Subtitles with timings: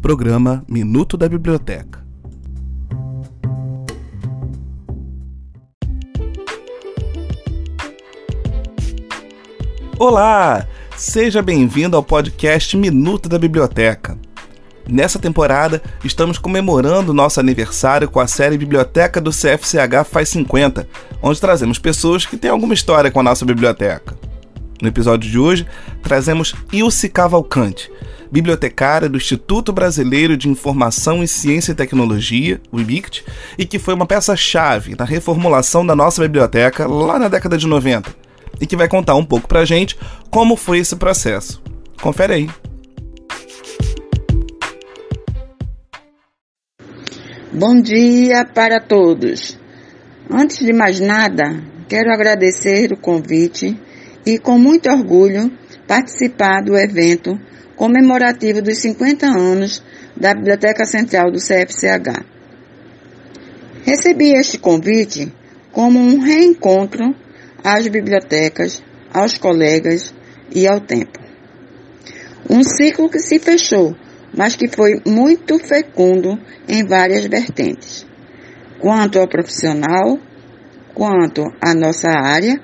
[0.00, 2.02] Programa Minuto da Biblioteca.
[9.98, 10.66] Olá!
[10.96, 14.18] Seja bem-vindo ao podcast Minuto da Biblioteca.
[14.88, 20.88] Nessa temporada, estamos comemorando nosso aniversário com a série Biblioteca do CFCH Faz 50,
[21.22, 24.16] onde trazemos pessoas que têm alguma história com a nossa biblioteca.
[24.80, 25.66] No episódio de hoje,
[26.02, 27.92] trazemos Ilse Cavalcante,
[28.30, 33.24] bibliotecária do Instituto Brasileiro de Informação em Ciência e Tecnologia, o IBICT,
[33.58, 38.14] e que foi uma peça-chave na reformulação da nossa biblioteca lá na década de 90,
[38.60, 39.98] e que vai contar um pouco pra gente
[40.30, 41.62] como foi esse processo.
[42.00, 42.50] Confere aí.
[47.52, 49.58] Bom dia para todos.
[50.30, 53.76] Antes de mais nada, quero agradecer o convite
[54.24, 55.50] e, com muito orgulho,
[55.90, 57.36] participar do evento
[57.74, 59.82] comemorativo dos 50 anos
[60.16, 62.24] da Biblioteca Central do CFCH.
[63.82, 65.34] Recebi este convite
[65.72, 67.12] como um reencontro
[67.64, 68.80] às bibliotecas,
[69.12, 70.14] aos colegas
[70.54, 71.18] e ao tempo.
[72.48, 73.96] Um ciclo que se fechou,
[74.32, 76.38] mas que foi muito fecundo
[76.68, 78.06] em várias vertentes,
[78.78, 80.20] quanto ao profissional,
[80.94, 82.60] quanto à nossa área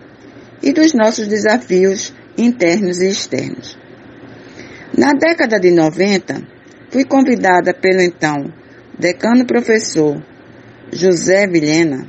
[0.63, 3.79] e dos nossos desafios internos e externos.
[4.97, 6.43] Na década de 90,
[6.91, 8.53] fui convidada pelo então
[8.99, 10.23] decano professor
[10.93, 12.07] José Vilhena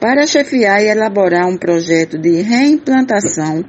[0.00, 3.64] para chefiar e elaborar um projeto de reimplantação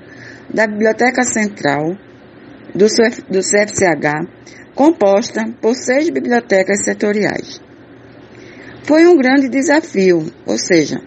[0.53, 1.95] da Biblioteca Central
[2.73, 4.27] do CFCH,
[4.75, 7.61] composta por seis bibliotecas setoriais.
[8.83, 10.99] Foi um grande desafio, ou seja,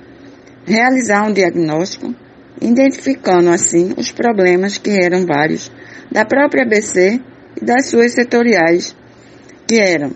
[0.65, 2.15] realizar um diagnóstico,
[2.61, 5.71] identificando assim os problemas que eram vários
[6.11, 7.21] da própria ABC
[7.61, 8.95] e das suas setoriais,
[9.67, 10.13] que eram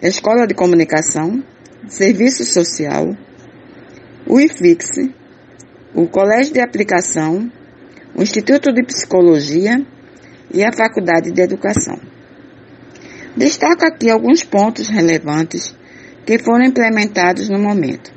[0.00, 1.42] Escola de Comunicação,
[1.86, 3.06] Serviço Social,
[4.26, 4.86] o IFIX,
[5.94, 7.50] o Colégio de Aplicação,
[8.14, 9.74] o Instituto de Psicologia
[10.52, 11.98] e a Faculdade de Educação.
[13.36, 15.74] Destaco aqui alguns pontos relevantes
[16.24, 18.12] que foram implementados no momento.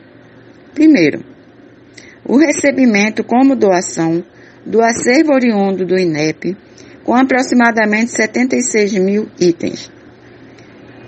[0.74, 1.31] Primeiro,
[2.26, 4.24] o recebimento como doação
[4.66, 6.56] do acervo oriundo do INEP,
[7.04, 9.92] com aproximadamente 76 mil itens.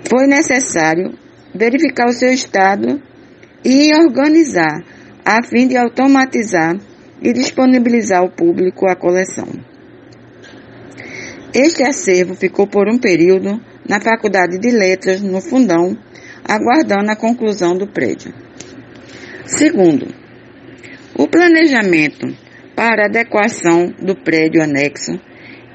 [0.08, 1.14] Foi necessário
[1.54, 3.00] verificar o seu estado
[3.64, 4.84] e organizar,
[5.24, 6.76] a fim de automatizar
[7.22, 9.48] e disponibilizar ao público a coleção.
[11.54, 15.96] Este acervo ficou por um período na Faculdade de Letras, no Fundão,
[16.44, 18.34] aguardando a conclusão do prédio.
[19.46, 20.23] Segundo,
[21.16, 22.36] o planejamento
[22.74, 25.12] para adequação do prédio anexo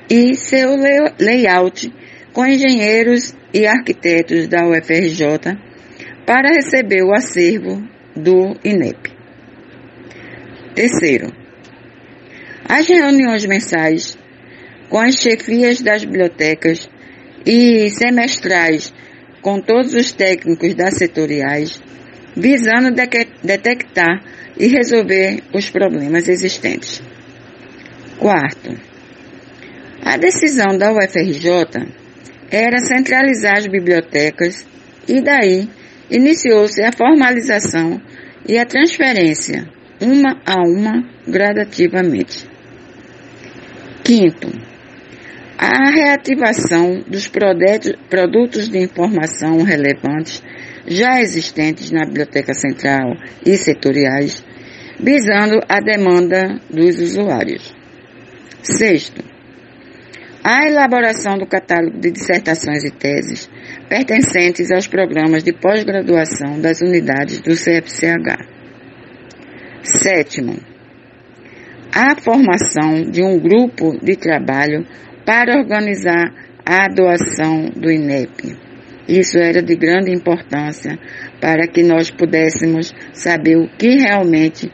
[0.10, 0.76] e seu
[1.20, 1.94] layout
[2.34, 5.58] com engenheiros e arquitetos da UFRJ
[6.26, 7.82] para receber o acervo
[8.16, 9.12] do INEP.
[10.76, 11.34] Terceiro,
[12.68, 14.18] as reuniões mensais
[14.90, 16.90] com as chefias das bibliotecas
[17.46, 18.94] e semestrais
[19.42, 21.82] com todos os técnicos das setoriais,
[22.36, 22.92] visando
[23.44, 24.24] detectar
[24.58, 27.02] e resolver os problemas existentes.
[28.18, 28.76] Quarto,
[30.02, 31.88] a decisão da UFRJ
[32.52, 34.66] era centralizar as bibliotecas
[35.08, 35.70] e daí
[36.10, 38.02] iniciou-se a formalização
[38.48, 39.70] e a transferência,
[40.02, 42.48] uma a uma, gradativamente.
[44.04, 44.50] Quinto,
[45.62, 50.42] a reativação dos produtos de informação relevantes
[50.88, 54.42] já existentes na Biblioteca Central e setoriais,
[54.98, 57.76] visando a demanda dos usuários.
[58.64, 59.22] Sexto,
[60.42, 63.50] a elaboração do catálogo de dissertações e teses
[63.90, 68.48] pertencentes aos programas de pós-graduação das unidades do CFCH.
[69.84, 70.58] Sétimo,
[71.94, 74.86] a formação de um grupo de trabalho
[75.26, 76.34] para organizar
[76.66, 78.56] a doação do INEP.
[79.08, 81.00] Isso era de grande importância
[81.42, 84.72] para que nós pudéssemos saber o que realmente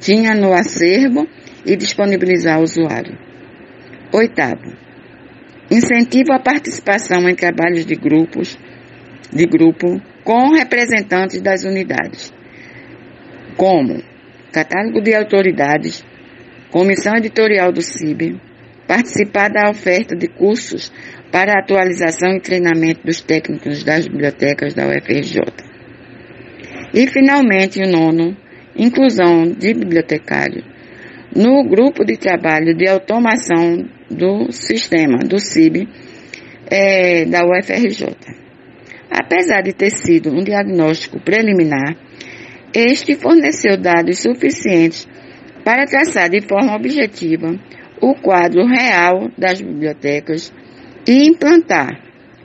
[0.00, 1.26] tinha no acervo
[1.64, 3.16] e disponibilizar ao usuário.
[4.12, 4.72] Oitavo,
[5.70, 8.58] incentivo à participação em trabalhos de grupos,
[9.32, 12.32] de grupo com representantes das unidades,
[13.56, 14.02] como
[14.52, 16.04] catálogo de autoridades,
[16.70, 18.40] comissão editorial do CIB,
[18.86, 20.92] participar da oferta de cursos
[21.30, 25.40] para atualização e treinamento dos técnicos das bibliotecas da UFRJ.
[26.94, 28.36] E, finalmente, o nono,
[28.76, 30.64] inclusão de bibliotecários
[31.34, 35.86] no grupo de trabalho de automação do sistema, do CIB,
[36.70, 38.16] é, da UFRJ.
[39.10, 41.96] Apesar de ter sido um diagnóstico preliminar,
[42.74, 45.06] este forneceu dados suficientes
[45.64, 47.58] para traçar de forma objetiva
[48.00, 50.52] o quadro real das bibliotecas
[51.06, 52.02] e implantar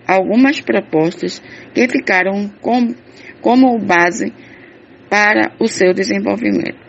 [0.07, 1.42] algumas propostas
[1.74, 2.94] que ficaram com,
[3.42, 4.33] como base
[5.09, 6.80] para o seu desenvolvimento.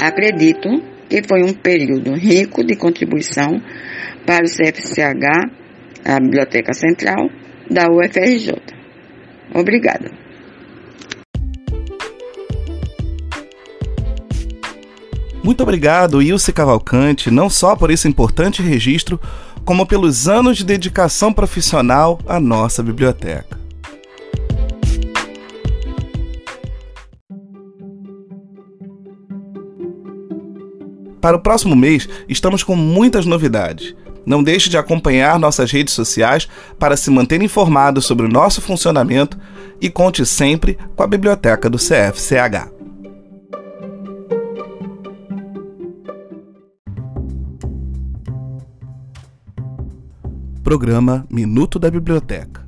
[0.00, 0.68] Acredito
[1.08, 3.60] que foi um período rico de contribuição
[4.26, 5.24] para o CFCH,
[6.04, 7.30] a Biblioteca Central
[7.70, 8.52] da UFRJ.
[9.54, 10.25] Obrigada.
[15.46, 19.20] Muito obrigado, Ilse Cavalcante, não só por esse importante registro,
[19.64, 23.56] como pelos anos de dedicação profissional à nossa biblioteca.
[31.20, 33.94] Para o próximo mês, estamos com muitas novidades.
[34.26, 39.38] Não deixe de acompanhar nossas redes sociais para se manter informado sobre o nosso funcionamento
[39.80, 42.75] e conte sempre com a biblioteca do CFCH.
[50.66, 52.65] Programa Minuto da Biblioteca.